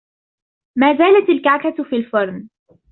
ما 0.77 0.97
زالت 0.97 1.29
الكعكة 1.29 1.83
في 1.83 1.95
الفرن. 1.95 2.47